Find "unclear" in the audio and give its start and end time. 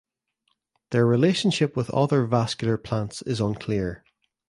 3.39-4.03